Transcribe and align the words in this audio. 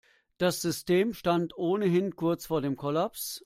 Das 0.39 0.61
System 0.63 1.13
stand 1.13 1.55
ohnehin 1.55 2.15
kurz 2.15 2.47
vor 2.47 2.61
dem 2.61 2.75
Kollaps. 2.75 3.39